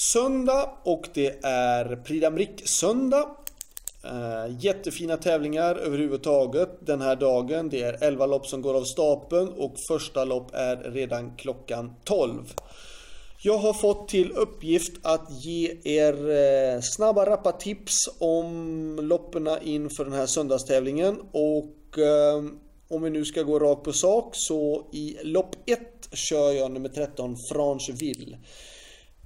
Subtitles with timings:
[0.00, 3.26] söndag och det är Prix d'Amérique söndag.
[4.04, 7.68] Uh, jättefina tävlingar överhuvudtaget den här dagen.
[7.68, 12.54] Det är 11 lopp som går av stapeln och första lopp är redan klockan 12.
[13.42, 20.04] Jag har fått till uppgift att ge er eh, snabba rappa tips om loppen inför
[20.04, 22.44] den här söndagstävlingen och eh,
[22.88, 25.80] om vi nu ska gå rakt på sak så i lopp 1
[26.12, 28.38] kör jag nummer 13 Francheville.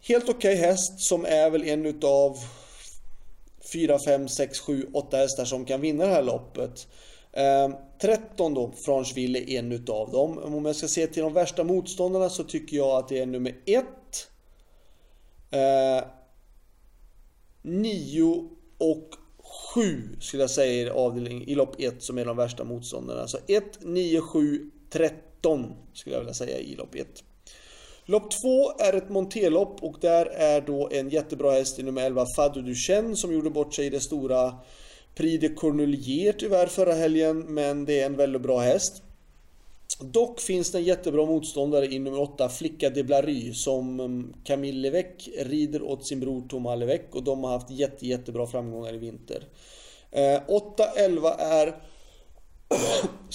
[0.00, 2.38] Helt okej okay häst som är väl en utav
[3.72, 6.88] 4, 5, 6, 7, 8 hästar som kan vinna det här loppet.
[7.32, 10.38] Ehm, 13 då, Francheville är en utav dem.
[10.38, 13.54] Om jag ska se till de värsta motståndarna så tycker jag att det är nummer
[13.66, 13.86] 1.
[17.62, 19.08] 9 ehm, och
[19.74, 23.28] 7 skulle jag säga i avdelning i lopp 1 som är de värsta motståndarna.
[23.28, 27.24] Så 1, 9, 7, 13 skulle jag vilja säga i lopp 1.
[28.10, 32.26] Lopp 2 är ett monterlopp och där är då en jättebra häst i nummer 11
[32.36, 34.54] Fadou Duchenne som gjorde bort sig i det stora
[35.14, 39.02] Prix de Cornelier tyvärr förra helgen men det är en väldigt bra häst.
[40.00, 44.80] Dock finns det en jättebra motståndare i nummer 8 Flicka de Blary som mm, Camille
[44.80, 48.98] Levec rider åt sin bror Thomas Levec och de har haft jätte, jättebra framgångar i
[48.98, 49.44] vinter.
[50.10, 51.74] Eh, 8-11 är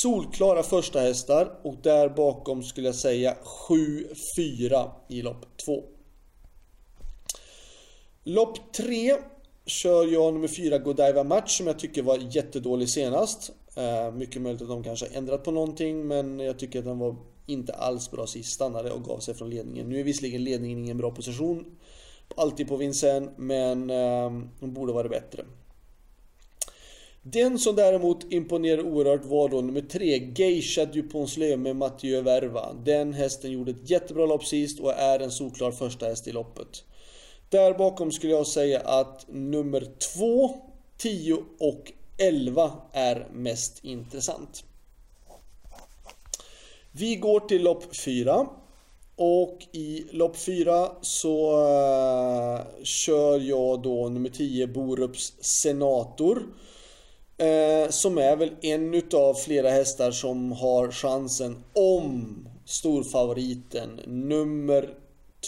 [0.00, 3.36] solklara första hästar och där bakom skulle jag säga
[4.38, 5.82] 7-4 i lopp 2.
[8.24, 9.16] Lopp 3
[9.66, 13.52] kör jag nummer 4 Godiva Match som jag tycker var jättedålig senast.
[13.76, 16.98] Eh, mycket möjligt att de kanske har ändrat på någonting men jag tycker att den
[16.98, 18.52] var inte alls bra sist.
[18.52, 19.88] Stannade och gav sig från ledningen.
[19.88, 21.64] Nu är visserligen ledningen ingen bra position.
[22.36, 25.44] Alltid på Vincennes men ehm, de borde vara bättre.
[27.26, 32.72] Den som däremot imponerade oerhört var då nummer 3, Geisha Duponslö med Mathieu Verva.
[32.72, 36.84] Den hästen gjorde ett jättebra lopp sist och är en solklar första häst i loppet.
[37.48, 40.54] Där bakom skulle jag säga att nummer 2,
[40.98, 44.64] 10 och 11 är mest intressant.
[46.92, 48.46] Vi går till lopp 4.
[49.16, 56.42] Och i lopp 4 så uh, kör jag då nummer 10 Borups Senator.
[57.38, 64.94] Eh, som är väl en utav flera hästar som har chansen om storfavoriten nummer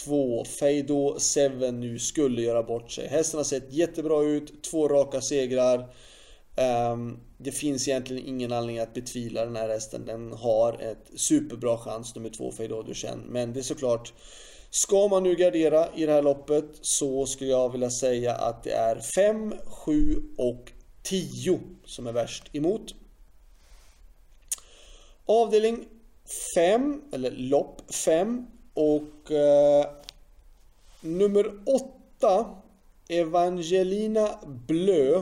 [0.05, 1.17] 2 Feido
[1.59, 3.07] 7 nu skulle göra bort sig.
[3.07, 5.95] Hästen har sett jättebra ut, två raka segrar.
[6.91, 10.05] Um, det finns egentligen ingen anledning att betvivla den här hästen.
[10.05, 13.23] Den har ett superbra chans nummer två Feido Duchenne.
[13.27, 14.13] Men det är såklart
[14.69, 18.71] Ska man nu gardera i det här loppet så skulle jag vilja säga att det
[18.71, 20.71] är 5, 7 och
[21.09, 22.95] 10 som är värst emot.
[25.25, 25.85] Avdelning
[26.55, 29.85] 5, eller lopp 5 och eh,
[31.01, 31.45] nummer
[32.19, 32.55] 8
[33.09, 34.29] Evangelina
[34.67, 35.15] Blö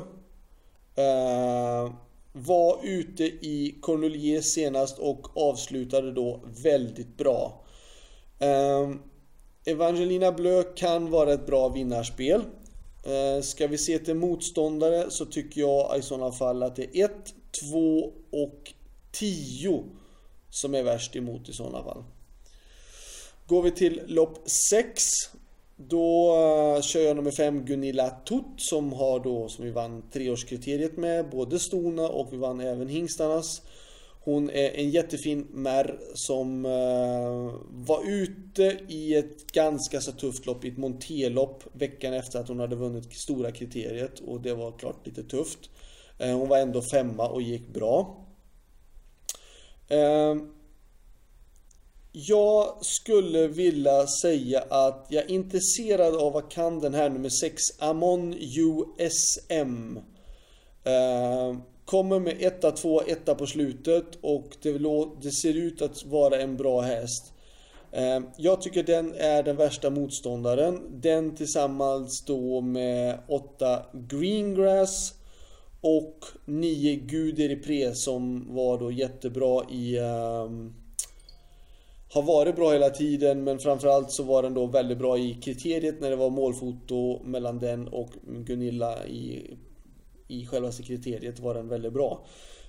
[0.95, 1.93] eh,
[2.33, 7.63] var ute i Cornelier senast och avslutade då väldigt bra.
[8.39, 8.91] Eh,
[9.65, 12.41] Evangelina Blö kan vara ett bra vinnarspel.
[13.05, 17.05] Eh, ska vi se till motståndare så tycker jag i sådana fall att det är
[17.05, 17.11] 1,
[17.71, 18.73] 2 och
[19.11, 19.83] 10
[20.49, 22.03] som är värst emot i sådana fall.
[23.47, 25.03] Går vi till lopp 6
[25.75, 30.97] då eh, kör jag nummer 5 Gunilla Tutt som har då som vi vann treårskriteriet
[30.97, 33.61] med både stona och vi vann även hingstarnas.
[34.25, 40.65] Hon är en jättefin märr som eh, var ute i ett ganska så tufft lopp,
[40.65, 45.07] i ett montelopp veckan efter att hon hade vunnit stora kriteriet och det var klart
[45.07, 45.59] lite tufft.
[46.19, 48.25] Eh, hon var ändå femma och gick bra.
[49.87, 50.35] Eh,
[52.11, 57.61] jag skulle vilja säga att jag är intresserad av vad kan den här nummer 6
[57.79, 59.97] Amon USM.
[60.83, 61.55] Eh,
[61.85, 64.77] kommer med 1 2 1 på slutet och det,
[65.21, 67.33] det, ser ut att vara en bra häst.
[67.91, 70.81] Eh, jag tycker den är den värsta motståndaren.
[71.01, 75.13] Den tillsammans då med 8 Greengrass
[75.81, 80.73] och 9 Guderipre som var då jättebra i um,
[82.13, 86.01] har varit bra hela tiden men framförallt så var den då väldigt bra i kriteriet
[86.01, 89.57] när det var målfoto mellan den och Gunilla i,
[90.27, 92.25] i själva kriteriet var den väldigt bra.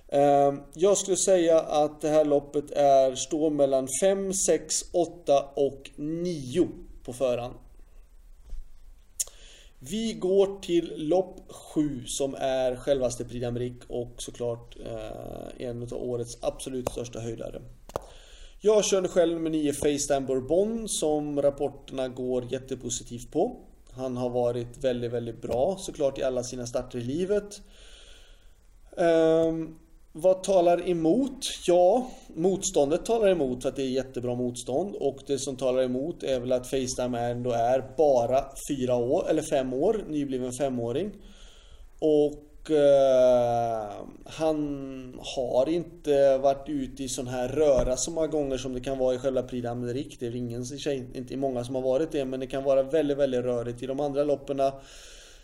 [0.07, 5.91] Ehm, jag skulle säga att det här loppet är, står mellan 5, 6, 8 och
[5.95, 6.67] 9
[7.03, 7.55] på förhand.
[9.79, 15.93] Vi går till lopp 7 som är självaste Prix d'Amérique och såklart eh, en av
[15.93, 17.61] årets absolut största höjdare.
[18.61, 23.59] Jag körde själv med 9 Facetime Bourbon som rapporterna går jättepositivt på.
[23.97, 27.61] Han har varit väldigt, väldigt bra såklart i alla sina starter i livet.
[28.97, 29.79] Um,
[30.11, 31.39] vad talar emot?
[31.67, 36.23] Ja, motståndet talar emot för att det är jättebra motstånd och det som talar emot
[36.23, 41.11] är väl att Facetime ändå är bara fyra år, eller fem år, nybliven femåring.
[41.99, 43.91] Och Eh,
[44.25, 48.97] han har inte varit ute i sån här röra så många gånger som det kan
[48.97, 50.15] vara i själva Prix d'Amérique.
[50.19, 50.65] Det är ingen,
[51.13, 53.83] inte många som har varit det, men det kan vara väldigt, väldigt rörigt.
[53.83, 54.61] I de andra loppen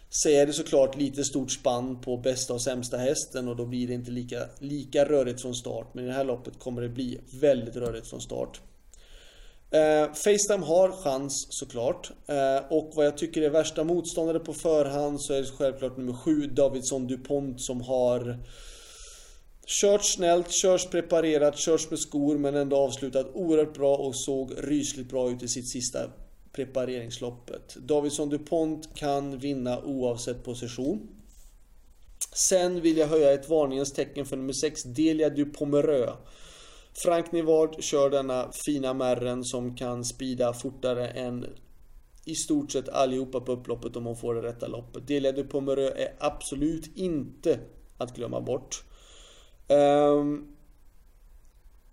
[0.09, 3.87] så är det såklart lite stort spann på bästa och sämsta hästen och då blir
[3.87, 5.93] det inte lika, lika rörigt från start.
[5.93, 8.61] Men i det här loppet kommer det bli väldigt rörigt från start.
[9.73, 12.11] Eh, Facetime har chans såklart.
[12.27, 16.13] Eh, och vad jag tycker är värsta motståndare på förhand så är det självklart nummer
[16.13, 18.39] 7 Davidson DuPont som har
[19.65, 25.09] Kört snällt, körs preparerat, körs med skor men ändå avslutat oerhört bra och såg rysligt
[25.09, 25.99] bra ut i sitt sista
[26.51, 27.75] prepareringsloppet.
[27.75, 31.07] Davidson DuPont kan vinna oavsett position.
[32.35, 36.17] Sen vill jag höja ett varningens tecken för nummer 6, Delia du Pomereux.
[36.95, 41.45] Frank Nivard kör denna fina märren som kan spida fortare än
[42.25, 45.07] i stort sett allihopa på upploppet om hon får det rätta loppet.
[45.07, 47.59] Delia du Pomereux är absolut inte
[47.97, 48.83] att glömma bort.
[49.67, 50.55] Um,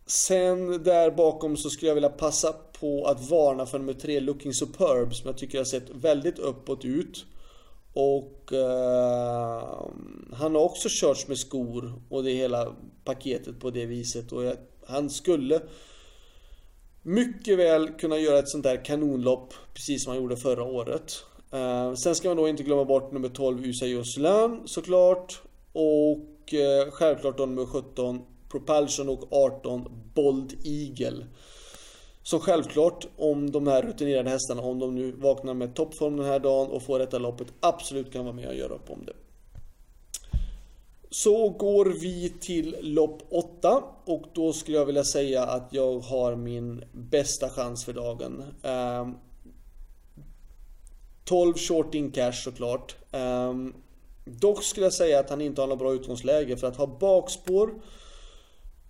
[0.07, 4.55] sen där bakom så skulle jag vilja passa på att varna för nummer 3 Looking
[4.55, 7.25] Superb som jag tycker har sett väldigt uppåt ut.
[7.95, 9.91] Och uh,
[10.33, 14.33] han har också körts med skor och det hela paketet på det viset.
[14.33, 14.57] Och jag,
[14.91, 15.61] han skulle
[17.03, 21.25] mycket väl kunna göra ett sånt där kanonlopp precis som han gjorde förra året.
[21.53, 25.43] Eh, sen ska man då inte glömma bort nummer 12 USA Jocelyn såklart.
[25.73, 28.21] Och eh, självklart då nummer 17
[28.51, 29.85] Propulsion och 18
[30.15, 31.27] Bold Eagle.
[32.23, 36.39] Så självklart, om de här rutinerade hästarna, om de nu vaknar med toppform den här
[36.39, 39.13] dagen och får detta loppet, absolut kan vara med och göra upp om det.
[41.11, 46.37] Så går vi till lopp 8 och då skulle jag vilja säga att jag har
[46.37, 48.45] min bästa chans för dagen.
[48.63, 49.15] Ehm,
[51.25, 52.97] 12 short in cash såklart.
[53.13, 53.75] Ehm,
[54.25, 57.75] dock skulle jag säga att han inte har något bra utgångsläge för att ha bakspår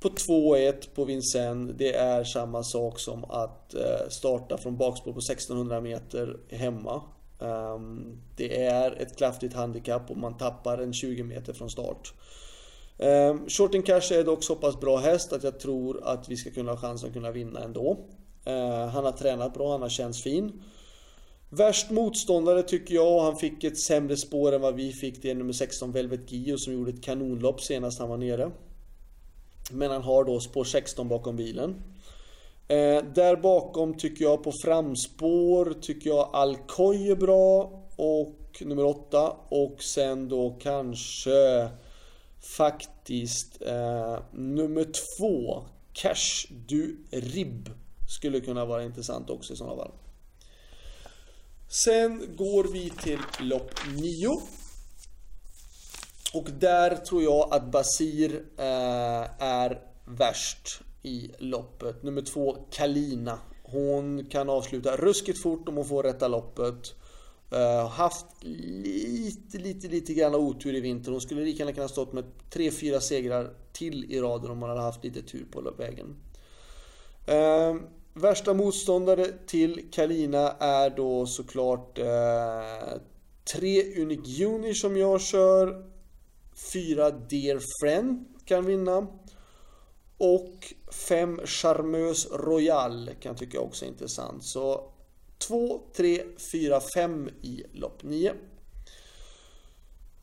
[0.00, 5.18] på 2-1 på Vincennes, det är samma sak som att eh, starta från bakspår på
[5.18, 7.02] 1600 meter hemma.
[7.40, 12.12] Um, det är ett kraftigt handikapp och man tappar en 20 meter från start.
[12.98, 16.36] Ehm, um, Shorting Cash är dock så pass bra häst att jag tror att vi
[16.36, 17.98] ska kunna ha chansen att kunna vinna ändå.
[18.46, 20.62] Uh, han har tränat bra, han har känts fin.
[21.52, 25.22] Värst motståndare tycker jag, och han fick ett sämre spår än vad vi fick.
[25.22, 28.50] Det är nummer 16 Velvet Gio som gjorde ett kanonlopp senast han var nere.
[29.70, 31.74] Men han har då spår 16 bakom bilen.
[32.70, 37.72] Eh, där bakom tycker jag på framspår tycker jag Alcoy är bra.
[37.96, 39.36] Och nummer 8.
[39.48, 41.68] Och sen då kanske
[42.56, 44.86] faktiskt eh, nummer
[45.18, 45.64] 2.
[45.92, 47.70] Cash du Rib.
[48.08, 49.92] Skulle kunna vara intressant också i sådana fall.
[51.68, 54.28] Sen går vi till lopp 9.
[56.34, 62.02] Och där tror jag att Basir eh, är värst i loppet.
[62.02, 63.38] Nummer två, Kalina.
[63.62, 66.94] Hon kan avsluta ruskigt fort om hon får rätta loppet.
[67.52, 68.26] Uh, haft
[68.84, 71.12] lite, lite, lite grann otur i vinter.
[71.12, 74.82] Hon skulle lika gärna kunna stått med 3-4 segrar till i raden om hon hade
[74.82, 76.16] haft lite tur på vägen.
[77.28, 77.82] Uh,
[78.14, 83.00] värsta motståndare till Kalina är då såklart uh,
[83.54, 85.90] tre Unique Uni som jag kör.
[86.72, 89.06] Fyra Dear Friend kan vinna.
[90.20, 90.74] Och
[91.08, 94.44] 5 Charmeuse Royal kan jag tycka också är intressant.
[94.44, 94.92] Så
[95.38, 96.22] 2, 3,
[96.52, 98.32] 4, 5 i lopp 9.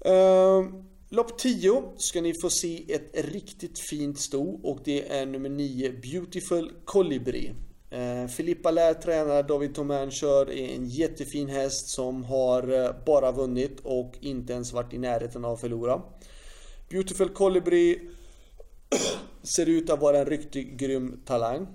[0.06, 5.50] Ehm, lopp 10 ska ni få se ett riktigt fint sto och det är nummer
[5.50, 7.54] 9 Beautiful Colibri.
[7.92, 13.32] Ehm, Filippa Lär tränar, David Thomain kör, är en jättefin häst som har eh, bara
[13.32, 16.02] vunnit och inte ens varit i närheten av att förlora.
[16.90, 18.10] Beautiful Colibri
[19.48, 21.68] ser ut att vara en riktigt grym talang.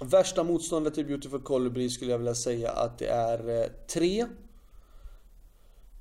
[0.00, 4.26] Värsta motståndet till Beautiful Colibri skulle jag vilja säga att det är eh, tre.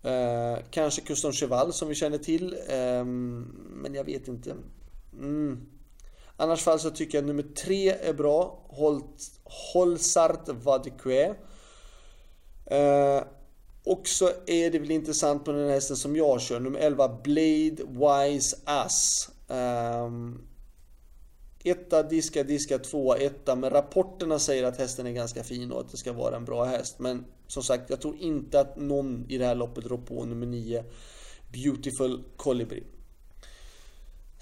[0.03, 2.53] Eh, kanske Custom Cheval som vi känner till.
[2.67, 4.55] Eh, men jag vet inte.
[5.13, 5.59] Mm.
[6.37, 8.65] Annars fall så tycker jag nummer tre är bra.
[9.73, 11.35] Holsart Vadekwe.
[12.65, 13.23] Eh,
[13.83, 16.59] och så är det väl intressant på den hästen som jag kör.
[16.59, 19.29] Nummer 11 Blade Wise Ass.
[19.47, 20.47] Um,
[21.63, 23.55] Etta, diska, diska, tvåa, etta.
[23.55, 26.63] Men rapporterna säger att hästen är ganska fin och att det ska vara en bra
[26.63, 26.99] häst.
[26.99, 30.45] Men som sagt, jag tror inte att någon i det här loppet rår på nummer
[30.45, 30.83] 9
[31.53, 32.83] Beautiful Colibri.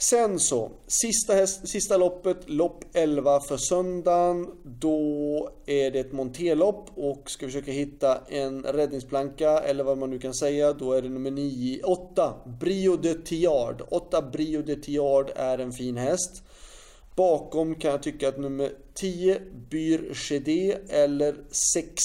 [0.01, 4.47] Sen så, sista, häst, sista loppet, lopp 11 för söndagen.
[4.63, 10.19] Då är det ett monterlopp och ska försöka hitta en räddningsplanka eller vad man nu
[10.19, 10.73] kan säga.
[10.73, 13.81] Då är det nummer 9, 8, Brio de Tiard.
[13.89, 16.43] 8 Brio de Tiard är en fin häst.
[17.15, 19.39] Bakom kan jag tycka att nummer 10,
[19.69, 21.35] Byr Chedé eller
[21.73, 22.03] 6,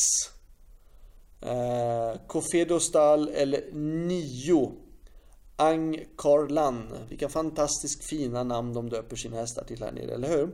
[1.42, 3.64] eh, Cofedo Stall eller
[4.06, 4.83] 9
[5.56, 6.88] Ang Karlan.
[7.08, 10.50] Vilka fantastiskt fina namn de döper sina hästar till här nere, eller hur?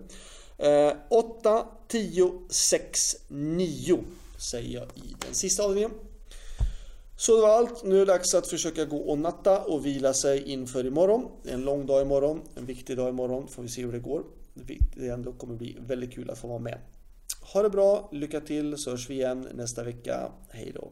[0.58, 4.04] Eh, 8, 10, 6, 9
[4.50, 5.90] säger jag i den sista avdelningen.
[7.16, 7.84] Så det var allt.
[7.84, 11.28] Nu är det dags att försöka gå och natta och vila sig inför imorgon.
[11.42, 13.48] Det är en lång dag imorgon, en viktig dag imorgon.
[13.48, 14.24] Får vi se hur det går.
[14.96, 16.78] Det ändå kommer bli väldigt kul att få vara med.
[17.52, 20.32] Ha det bra, lycka till så hörs vi igen nästa vecka.
[20.48, 20.90] Hej då!